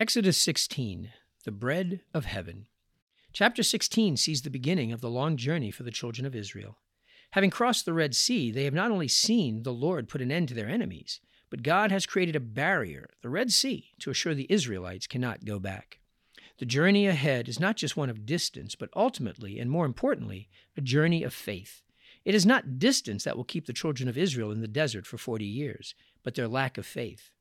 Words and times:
Exodus 0.00 0.38
16, 0.38 1.10
the 1.44 1.52
bread 1.52 2.00
of 2.14 2.24
heaven. 2.24 2.68
Chapter 3.34 3.62
16 3.62 4.16
sees 4.16 4.40
the 4.40 4.48
beginning 4.48 4.92
of 4.92 5.02
the 5.02 5.10
long 5.10 5.36
journey 5.36 5.70
for 5.70 5.82
the 5.82 5.90
children 5.90 6.24
of 6.24 6.34
Israel. 6.34 6.78
Having 7.32 7.50
crossed 7.50 7.84
the 7.84 7.92
Red 7.92 8.14
Sea, 8.14 8.50
they 8.50 8.64
have 8.64 8.72
not 8.72 8.90
only 8.90 9.08
seen 9.08 9.62
the 9.62 9.74
Lord 9.74 10.08
put 10.08 10.22
an 10.22 10.32
end 10.32 10.48
to 10.48 10.54
their 10.54 10.70
enemies, 10.70 11.20
but 11.50 11.62
God 11.62 11.90
has 11.90 12.06
created 12.06 12.34
a 12.34 12.40
barrier, 12.40 13.10
the 13.20 13.28
Red 13.28 13.52
Sea, 13.52 13.90
to 13.98 14.08
assure 14.08 14.34
the 14.34 14.50
Israelites 14.50 15.06
cannot 15.06 15.44
go 15.44 15.58
back. 15.58 15.98
The 16.60 16.64
journey 16.64 17.06
ahead 17.06 17.46
is 17.46 17.60
not 17.60 17.76
just 17.76 17.94
one 17.94 18.08
of 18.08 18.24
distance, 18.24 18.74
but 18.74 18.88
ultimately, 18.96 19.58
and 19.58 19.70
more 19.70 19.84
importantly, 19.84 20.48
a 20.78 20.80
journey 20.80 21.22
of 21.22 21.34
faith. 21.34 21.82
It 22.24 22.34
is 22.34 22.46
not 22.46 22.78
distance 22.78 23.24
that 23.24 23.36
will 23.36 23.44
keep 23.44 23.66
the 23.66 23.74
children 23.74 24.08
of 24.08 24.16
Israel 24.16 24.50
in 24.50 24.62
the 24.62 24.66
desert 24.66 25.06
for 25.06 25.18
40 25.18 25.44
years, 25.44 25.94
but 26.22 26.36
their 26.36 26.48
lack 26.48 26.78
of 26.78 26.86
faith. 26.86 27.32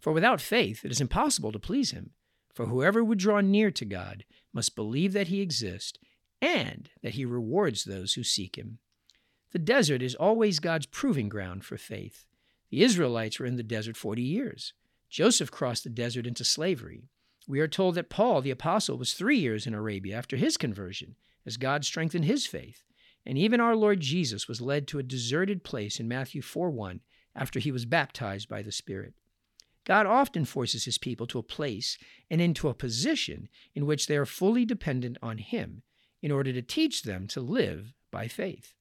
For 0.00 0.12
without 0.12 0.40
faith, 0.40 0.84
it 0.84 0.90
is 0.90 1.00
impossible 1.00 1.52
to 1.52 1.58
please 1.58 1.90
him. 1.90 2.10
For 2.54 2.66
whoever 2.66 3.04
would 3.04 3.18
draw 3.18 3.40
near 3.40 3.70
to 3.72 3.84
God 3.84 4.24
must 4.52 4.76
believe 4.76 5.12
that 5.12 5.28
he 5.28 5.40
exists 5.40 5.98
and 6.40 6.88
that 7.02 7.14
he 7.14 7.24
rewards 7.24 7.84
those 7.84 8.14
who 8.14 8.22
seek 8.22 8.56
him. 8.56 8.78
The 9.52 9.58
desert 9.58 10.02
is 10.02 10.14
always 10.14 10.58
God's 10.58 10.86
proving 10.86 11.28
ground 11.28 11.64
for 11.64 11.76
faith. 11.76 12.26
The 12.70 12.82
Israelites 12.82 13.38
were 13.38 13.46
in 13.46 13.56
the 13.56 13.62
desert 13.62 13.96
40 13.96 14.22
years. 14.22 14.72
Joseph 15.08 15.50
crossed 15.50 15.84
the 15.84 15.90
desert 15.90 16.26
into 16.26 16.44
slavery. 16.44 17.04
We 17.48 17.60
are 17.60 17.68
told 17.68 17.94
that 17.94 18.10
Paul, 18.10 18.42
the 18.42 18.50
apostle, 18.50 18.98
was 18.98 19.12
three 19.12 19.38
years 19.38 19.66
in 19.66 19.74
Arabia 19.74 20.16
after 20.16 20.36
his 20.36 20.56
conversion, 20.56 21.14
as 21.44 21.56
God 21.56 21.84
strengthened 21.84 22.24
his 22.24 22.44
faith. 22.46 22.82
And 23.24 23.38
even 23.38 23.60
our 23.60 23.76
Lord 23.76 24.00
Jesus 24.00 24.48
was 24.48 24.60
led 24.60 24.88
to 24.88 24.98
a 24.98 25.04
deserted 25.04 25.64
place 25.64 26.00
in 26.00 26.08
Matthew 26.08 26.42
4 26.42 26.70
1 26.70 27.00
after 27.34 27.60
he 27.60 27.70
was 27.70 27.84
baptized 27.84 28.48
by 28.48 28.62
the 28.62 28.72
Spirit. 28.72 29.14
God 29.86 30.04
often 30.04 30.44
forces 30.44 30.84
his 30.84 30.98
people 30.98 31.28
to 31.28 31.38
a 31.38 31.44
place 31.44 31.96
and 32.28 32.40
into 32.40 32.68
a 32.68 32.74
position 32.74 33.48
in 33.74 33.86
which 33.86 34.08
they 34.08 34.16
are 34.16 34.26
fully 34.26 34.64
dependent 34.64 35.16
on 35.22 35.38
him 35.38 35.82
in 36.20 36.32
order 36.32 36.52
to 36.52 36.60
teach 36.60 37.04
them 37.04 37.28
to 37.28 37.40
live 37.40 37.94
by 38.10 38.26
faith. 38.26 38.74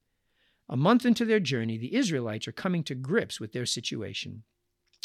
A 0.68 0.76
month 0.76 1.06
into 1.06 1.24
their 1.24 1.40
journey, 1.40 1.78
the 1.78 1.94
Israelites 1.94 2.48
are 2.48 2.52
coming 2.52 2.84
to 2.86 2.96
grips 2.96 3.40
with 3.40 3.54
their 3.54 3.68
situation. 3.68 4.44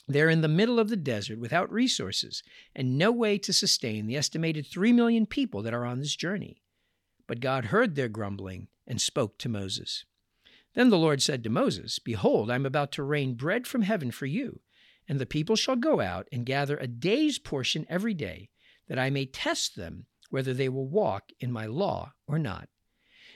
They're 0.09 0.31
in 0.31 0.41
the 0.41 0.49
middle 0.49 0.81
of 0.81 0.89
the 0.89 0.97
desert 0.97 1.39
without 1.39 1.71
resources 1.71 2.43
and 2.75 2.97
no 2.97 3.13
way 3.13 3.37
to 3.37 3.53
sustain 3.53 4.07
the 4.07 4.17
estimated 4.17 4.67
3 4.67 4.95
million 4.95 5.27
people 5.27 5.61
that 5.63 5.75
are 5.75 5.85
on 5.85 5.99
this 5.99 6.17
journey. 6.17 6.63
But 7.27 7.41
God 7.41 7.67
heard 7.67 7.95
their 7.95 8.09
grumbling 8.09 8.69
and 8.87 8.99
spoke 9.03 9.37
to 9.39 9.51
Moses. 9.51 10.07
Then 10.75 10.89
the 10.89 10.99
Lord 10.99 11.21
said 11.21 11.45
to 11.45 11.51
Moses, 11.51 11.99
Behold, 11.99 12.51
I 12.51 12.55
am 12.55 12.65
about 12.65 12.91
to 12.93 13.03
rain 13.03 13.35
bread 13.35 13.67
from 13.67 13.83
heaven 13.83 14.11
for 14.11 14.27
you 14.27 14.61
and 15.11 15.19
the 15.19 15.27
people 15.27 15.57
shall 15.57 15.75
go 15.75 16.01
out 16.01 16.29
and 16.31 16.47
gather 16.47 16.77
a 16.77 16.87
day's 16.87 17.37
portion 17.37 17.85
every 17.89 18.15
day, 18.15 18.49
that 18.87 18.97
I 18.97 19.11
may 19.11 19.27
test 19.27 19.75
them 19.75 20.07
whether 20.31 20.55
they 20.55 20.69
will 20.69 20.87
walk 20.87 21.33
in 21.41 21.51
my 21.51 21.67
law 21.67 22.13
or 22.29 22.39
not. 22.39 22.69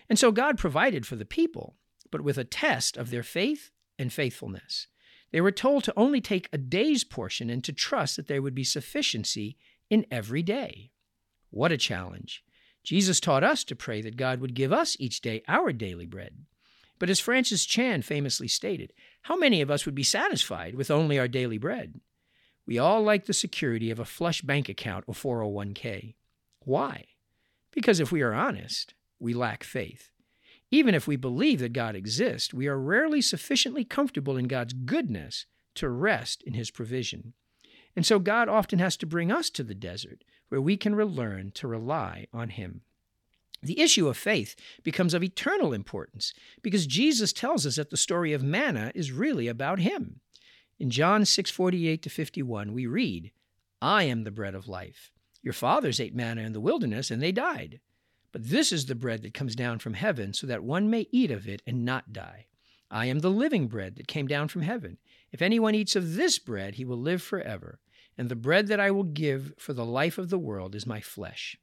And 0.09 0.17
so 0.17 0.31
God 0.31 0.57
provided 0.57 1.05
for 1.05 1.17
the 1.17 1.25
people, 1.25 1.75
but 2.13 2.21
with 2.21 2.39
a 2.39 2.45
test 2.45 2.97
of 2.97 3.11
their 3.11 3.25
faith 3.25 3.73
and 3.99 4.13
faithfulness. 4.13 4.87
They 5.33 5.41
were 5.41 5.51
told 5.51 5.83
to 5.85 5.93
only 5.97 6.21
take 6.21 6.49
a 6.53 6.59
day's 6.59 7.03
portion 7.03 7.51
and 7.51 7.65
to 7.65 7.73
trust 7.73 8.15
that 8.15 8.29
there 8.29 8.41
would 8.41 8.55
be 8.55 8.63
sufficiency 8.63 9.57
in 9.91 10.07
every 10.13 10.45
day. 10.45 10.93
What 11.51 11.73
a 11.73 11.77
challenge! 11.77 12.45
Jesus 12.85 13.19
taught 13.19 13.43
us 13.43 13.65
to 13.65 13.75
pray 13.75 14.01
that 14.01 14.17
God 14.17 14.39
would 14.41 14.55
give 14.55 14.73
us 14.73 14.97
each 15.01 15.21
day 15.21 15.43
our 15.49 15.73
daily 15.73 16.07
bread. 16.07 16.37
But 16.99 17.11
as 17.11 17.21
Francis 17.21 17.65
Chan 17.65 18.03
famously 18.03 18.49
stated, 18.49 18.93
how 19.23 19.37
many 19.37 19.61
of 19.61 19.71
us 19.71 19.85
would 19.85 19.95
be 19.95 20.03
satisfied 20.03 20.75
with 20.75 20.91
only 20.91 21.19
our 21.19 21.29
daily 21.29 21.59
bread? 21.59 22.01
We 22.67 22.79
all 22.79 23.03
like 23.03 23.27
the 23.27 23.35
security 23.35 23.91
of 23.91 23.99
a 23.99 24.05
flush 24.05 24.43
bank 24.43 24.69
account 24.69 25.05
or 25.07 25.15
401k. 25.15 26.15
Why? 26.61 27.07
Because 27.73 28.01
if 28.01 28.13
we 28.13 28.23
are 28.23 28.33
honest, 28.33 28.95
we 29.19 29.35
lack 29.35 29.65
faith. 29.65 30.11
Even 30.71 30.95
if 30.95 31.07
we 31.07 31.17
believe 31.17 31.61
that 31.61 31.73
God 31.73 31.95
exists, 31.95 32.55
we 32.55 32.67
are 32.67 32.79
rarely 32.79 33.21
sufficiently 33.21 33.85
comfortable 33.85 34.37
in 34.37 34.49
God's 34.49 34.73
goodness 34.73 35.47
to 35.75 35.89
rest 35.89 36.43
in 36.43 36.55
His 36.55 36.71
provision. 36.71 37.35
And 37.97 38.07
so 38.07 38.19
God 38.19 38.49
often 38.49 38.79
has 38.79 38.97
to 38.99 39.07
bring 39.07 39.31
us 39.31 39.51
to 39.51 39.63
the 39.63 39.75
desert 39.75 40.25
where 40.49 40.61
we 40.61 40.77
can 40.77 40.95
relearn 40.95 41.53
to 41.53 41.69
rely 41.69 42.27
on 42.33 42.51
Him. 42.51 42.81
The 43.65 43.81
issue 43.81 44.09
of 44.09 44.17
faith 44.19 44.57
becomes 44.83 45.15
of 45.15 45.23
eternal 45.23 45.73
importance 45.73 46.35
because 46.63 46.87
Jesus 46.87 47.33
tells 47.33 47.67
us 47.67 47.77
that 47.77 47.89
the 47.89 47.97
story 47.97 48.35
of 48.35 48.43
manna 48.43 48.93
is 48.95 49.11
really 49.11 49.49
about 49.49 49.79
him. 49.81 50.21
In 50.79 50.91
John 50.91 51.25
6:48 51.25 52.03
to 52.03 52.11
51 52.11 52.75
we 52.75 52.87
read, 52.87 53.33
"I 53.81 54.05
am 54.05 54.25
the 54.25 54.31
bread 54.31 54.55
of 54.55 54.69
life. 54.69 55.11
Your 55.43 55.55
fathers 55.55 55.99
ate 55.99 56.15
manna 56.15 56.43
in 56.43 56.53
the 56.53 56.61
wilderness 56.61 57.11
and 57.11 57.23
they 57.23 57.33
died. 57.33 57.81
But 58.33 58.51
this 58.51 58.71
is 58.71 58.87
the 58.87 58.95
bread 58.95 59.23
that 59.23 59.33
comes 59.33 59.55
down 59.55 59.79
from 59.79 59.95
heaven 59.95 60.35
so 60.35 60.47
that 60.47 60.63
one 60.63 60.91
may 60.91 61.07
eat 61.11 61.31
of 61.31 61.49
it 61.49 61.63
and 61.67 61.85
not 61.85 62.13
die. 62.13 62.47
I 62.91 63.07
am 63.07 63.21
the 63.21 63.31
living 63.31 63.69
bread 63.69 63.97
that 63.97 64.09
came 64.09 64.27
down 64.27 64.49
from 64.49 64.63
heaven. 64.63 64.99
If 65.33 65.41
anyone 65.41 65.75
eats 65.75 65.97
of 65.97 66.17
this 66.17 66.39
bread, 66.39 66.75
he 66.75 66.85
will 66.85 67.01
live 67.01 67.23
forever. 67.23 67.81
And 68.19 68.29
the 68.29 68.37
bread 68.37 68.67
that 68.67 68.81
I 68.81 68.91
will 68.91 69.05
give 69.05 69.55
for 69.57 69.73
the 69.73 69.87
life 69.87 70.19
of 70.19 70.29
the 70.29 70.39
world 70.39 70.75
is 70.75 70.87
my 70.87 71.01
flesh." 71.01 71.57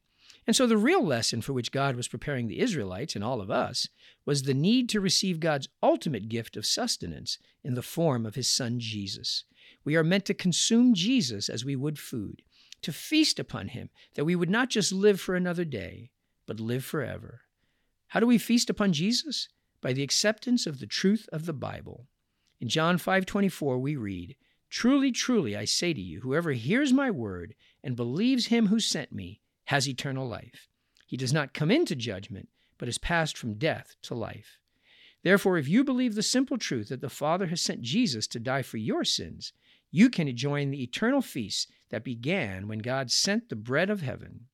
And 0.48 0.56
so 0.56 0.66
the 0.68 0.78
real 0.78 1.06
lesson 1.06 1.42
for 1.42 1.54
which 1.54 1.72
God 1.72 1.96
was 1.96 2.08
preparing 2.08 2.48
the 2.48 2.60
Israelites 2.60 3.16
and 3.16 3.24
all 3.24 3.42
of 3.42 3.52
us 3.52 3.88
was 4.26 4.44
the 4.44 4.54
need 4.54 4.90
to 4.90 5.02
receive 5.02 5.40
God's 5.40 5.70
ultimate 5.82 6.30
gift 6.30 6.58
of 6.58 6.66
sustenance 6.66 7.38
in 7.64 7.74
the 7.74 7.82
form 7.82 8.26
of 8.26 8.36
his 8.36 8.50
son 8.50 8.80
Jesus. 8.80 9.46
We 9.84 9.96
are 9.96 10.04
meant 10.04 10.26
to 10.26 10.34
consume 10.34 10.94
Jesus 10.94 11.50
as 11.50 11.66
we 11.66 11.76
would 11.76 11.98
food, 11.98 12.44
to 12.82 12.92
feast 12.92 13.40
upon 13.40 13.70
him, 13.70 13.90
that 14.16 14.26
we 14.26 14.36
would 14.36 14.50
not 14.50 14.70
just 14.70 14.92
live 14.92 15.20
for 15.20 15.36
another 15.36 15.66
day, 15.66 16.12
but 16.46 16.60
live 16.60 16.84
forever. 16.86 17.42
How 18.08 18.20
do 18.20 18.28
we 18.28 18.38
feast 18.38 18.70
upon 18.70 18.94
Jesus? 18.94 19.48
By 19.82 19.94
the 19.94 20.04
acceptance 20.04 20.68
of 20.68 20.80
the 20.80 20.88
truth 20.88 21.28
of 21.32 21.46
the 21.46 21.54
Bible. 21.54 22.08
In 22.60 22.68
John 22.68 22.98
5:24 22.98 23.80
we 23.80 23.96
read, 23.96 24.36
"Truly, 24.70 25.12
truly 25.12 25.56
I 25.56 25.66
say 25.66 25.94
to 25.94 26.02
you, 26.02 26.22
whoever 26.22 26.52
hears 26.52 26.94
my 26.94 27.10
word 27.10 27.56
and 27.84 27.96
believes 27.96 28.48
him 28.48 28.68
who 28.68 28.80
sent 28.80 29.12
me 29.12 29.42
has 29.72 29.88
eternal 29.88 30.28
life. 30.28 30.68
He 31.08 31.16
does 31.16 31.32
not 31.32 31.54
come 31.54 31.72
into 31.72 31.96
judgment, 31.96 32.50
but 32.78 32.90
is 32.90 32.98
passed 32.98 33.38
from 33.38 33.54
death 33.54 33.96
to 34.02 34.14
life. 34.14 34.60
Therefore, 35.24 35.58
if 35.58 35.70
you 35.70 35.86
believe 35.86 36.14
the 36.14 36.24
simple 36.24 36.58
truth 36.58 36.90
that 36.90 37.00
the 37.00 37.08
Father 37.08 37.48
has 37.48 37.62
sent 37.62 37.82
Jesus 37.82 38.28
to 38.28 38.40
die 38.40 38.64
for 38.64 38.76
your 38.76 39.06
sins, 39.06 39.54
you 39.90 40.10
can 40.10 40.36
join 40.36 40.72
the 40.72 40.84
eternal 40.84 41.22
feast 41.22 41.72
that 41.90 42.04
began 42.04 42.68
when 42.68 42.80
God 42.80 43.12
sent 43.12 43.48
the 43.48 43.56
bread 43.56 43.90
of 43.90 44.02
heaven. 44.02 44.48